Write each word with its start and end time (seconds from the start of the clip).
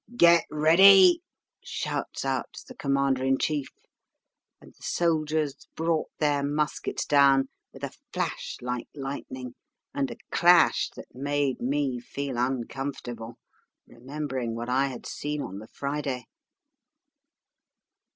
"'Get 0.17 0.45
ready,' 0.49 1.21
shouts 1.63 2.25
out 2.25 2.57
the 2.67 2.73
commander 2.73 3.23
in 3.23 3.37
chief; 3.37 3.67
and 4.59 4.73
the 4.73 4.81
soldiers 4.83 5.67
brought 5.75 6.09
their 6.17 6.41
muskets 6.41 7.05
down 7.05 7.49
with 7.71 7.83
a 7.83 7.93
flash 8.11 8.57
like 8.61 8.87
lightning, 8.95 9.53
and 9.93 10.09
a 10.09 10.17
clash 10.31 10.89
that 10.95 11.13
made 11.13 11.61
me 11.61 11.99
feel 11.99 12.39
uncomfortable, 12.39 13.35
remembering 13.85 14.55
what 14.55 14.69
I 14.69 14.87
had 14.87 15.05
seen 15.05 15.39
on 15.39 15.59
the 15.59 15.67
Friday. 15.67 16.23